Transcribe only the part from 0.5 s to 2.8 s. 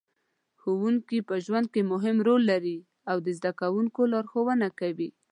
ښوونکې په ژوند کې مهم رول لري